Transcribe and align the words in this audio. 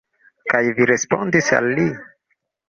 Kaj 0.53 0.61
vi 0.79 0.87
respondis 0.91 1.51
al 1.59 1.69
li? 1.81 1.87